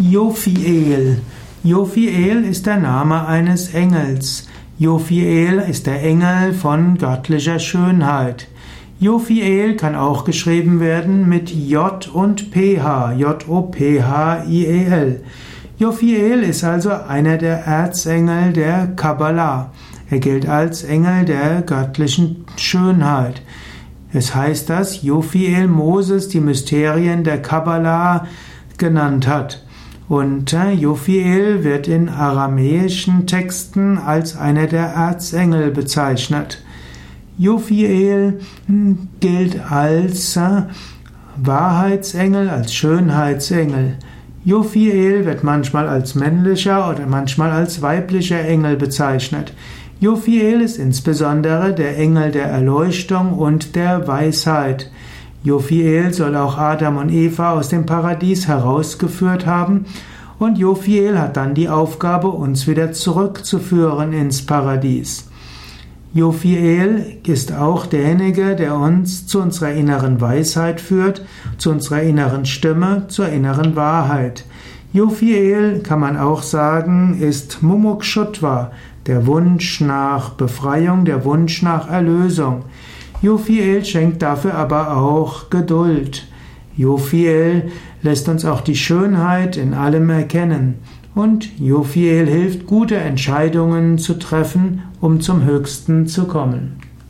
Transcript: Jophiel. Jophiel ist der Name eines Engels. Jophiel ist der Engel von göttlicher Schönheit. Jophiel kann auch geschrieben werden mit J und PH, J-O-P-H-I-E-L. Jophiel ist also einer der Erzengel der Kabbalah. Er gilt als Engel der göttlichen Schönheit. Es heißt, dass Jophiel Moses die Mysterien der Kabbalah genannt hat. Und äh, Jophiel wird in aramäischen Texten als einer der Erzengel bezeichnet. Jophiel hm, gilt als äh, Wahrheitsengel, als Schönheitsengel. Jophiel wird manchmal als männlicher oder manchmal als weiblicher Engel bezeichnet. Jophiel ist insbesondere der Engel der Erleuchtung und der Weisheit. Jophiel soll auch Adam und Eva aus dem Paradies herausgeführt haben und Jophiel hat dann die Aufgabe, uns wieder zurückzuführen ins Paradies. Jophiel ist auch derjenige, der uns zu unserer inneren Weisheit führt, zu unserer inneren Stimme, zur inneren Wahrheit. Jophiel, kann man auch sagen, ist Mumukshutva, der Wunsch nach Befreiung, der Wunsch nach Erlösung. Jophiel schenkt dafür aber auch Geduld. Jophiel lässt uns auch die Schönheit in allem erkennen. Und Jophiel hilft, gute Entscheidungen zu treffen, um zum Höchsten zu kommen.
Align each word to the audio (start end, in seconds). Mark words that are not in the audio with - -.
Jophiel. 0.00 1.22
Jophiel 1.64 2.44
ist 2.44 2.66
der 2.66 2.76
Name 2.76 3.26
eines 3.26 3.74
Engels. 3.74 4.46
Jophiel 4.78 5.58
ist 5.68 5.88
der 5.88 6.04
Engel 6.04 6.52
von 6.52 6.98
göttlicher 6.98 7.58
Schönheit. 7.58 8.46
Jophiel 9.00 9.74
kann 9.74 9.96
auch 9.96 10.24
geschrieben 10.24 10.78
werden 10.78 11.28
mit 11.28 11.50
J 11.50 12.08
und 12.14 12.52
PH, 12.52 13.14
J-O-P-H-I-E-L. 13.14 14.00
Jophiel 15.78 16.44
ist 16.44 16.62
also 16.62 16.90
einer 16.90 17.36
der 17.36 17.64
Erzengel 17.64 18.52
der 18.52 18.86
Kabbalah. 18.94 19.72
Er 20.10 20.20
gilt 20.20 20.48
als 20.48 20.84
Engel 20.84 21.24
der 21.24 21.62
göttlichen 21.62 22.44
Schönheit. 22.56 23.42
Es 24.12 24.32
heißt, 24.32 24.70
dass 24.70 25.02
Jophiel 25.02 25.66
Moses 25.66 26.28
die 26.28 26.40
Mysterien 26.40 27.24
der 27.24 27.42
Kabbalah 27.42 28.28
genannt 28.76 29.26
hat. 29.26 29.64
Und 30.08 30.54
äh, 30.54 30.72
Jophiel 30.72 31.64
wird 31.64 31.86
in 31.86 32.08
aramäischen 32.08 33.26
Texten 33.26 33.98
als 33.98 34.36
einer 34.36 34.66
der 34.66 34.86
Erzengel 34.86 35.70
bezeichnet. 35.70 36.62
Jophiel 37.36 38.40
hm, 38.66 39.08
gilt 39.20 39.70
als 39.70 40.36
äh, 40.36 40.62
Wahrheitsengel, 41.36 42.48
als 42.48 42.74
Schönheitsengel. 42.74 43.96
Jophiel 44.44 45.26
wird 45.26 45.44
manchmal 45.44 45.86
als 45.88 46.14
männlicher 46.14 46.88
oder 46.88 47.06
manchmal 47.06 47.50
als 47.50 47.82
weiblicher 47.82 48.40
Engel 48.40 48.76
bezeichnet. 48.76 49.52
Jophiel 50.00 50.62
ist 50.62 50.78
insbesondere 50.78 51.74
der 51.74 51.98
Engel 51.98 52.30
der 52.30 52.46
Erleuchtung 52.46 53.34
und 53.34 53.76
der 53.76 54.06
Weisheit. 54.06 54.90
Jophiel 55.44 56.12
soll 56.12 56.36
auch 56.36 56.58
Adam 56.58 56.96
und 56.96 57.10
Eva 57.10 57.52
aus 57.52 57.68
dem 57.68 57.86
Paradies 57.86 58.48
herausgeführt 58.48 59.46
haben 59.46 59.86
und 60.38 60.58
Jophiel 60.58 61.18
hat 61.18 61.36
dann 61.36 61.54
die 61.54 61.68
Aufgabe, 61.68 62.28
uns 62.28 62.66
wieder 62.66 62.92
zurückzuführen 62.92 64.12
ins 64.12 64.44
Paradies. 64.44 65.28
Jophiel 66.14 67.18
ist 67.26 67.52
auch 67.52 67.86
derjenige, 67.86 68.56
der 68.56 68.74
uns 68.76 69.26
zu 69.26 69.40
unserer 69.40 69.72
inneren 69.72 70.20
Weisheit 70.20 70.80
führt, 70.80 71.24
zu 71.58 71.70
unserer 71.70 72.02
inneren 72.02 72.46
Stimme, 72.46 73.04
zur 73.08 73.28
inneren 73.28 73.76
Wahrheit. 73.76 74.44
Jophiel, 74.92 75.80
kann 75.82 76.00
man 76.00 76.16
auch 76.16 76.42
sagen, 76.42 77.18
ist 77.20 77.62
Mumukshutva, 77.62 78.72
der 79.06 79.26
Wunsch 79.26 79.80
nach 79.80 80.30
Befreiung, 80.30 81.04
der 81.04 81.24
Wunsch 81.24 81.62
nach 81.62 81.90
Erlösung. 81.90 82.64
Jophiel 83.20 83.84
schenkt 83.84 84.22
dafür 84.22 84.54
aber 84.54 84.96
auch 84.96 85.50
Geduld. 85.50 86.26
Jophiel 86.76 87.72
lässt 88.02 88.28
uns 88.28 88.44
auch 88.44 88.60
die 88.60 88.76
Schönheit 88.76 89.56
in 89.56 89.74
allem 89.74 90.08
erkennen. 90.10 90.76
Und 91.16 91.58
Jophiel 91.58 92.26
hilft, 92.26 92.66
gute 92.66 92.96
Entscheidungen 92.96 93.98
zu 93.98 94.14
treffen, 94.20 94.82
um 95.00 95.20
zum 95.20 95.44
Höchsten 95.44 96.06
zu 96.06 96.26
kommen. 96.26 96.76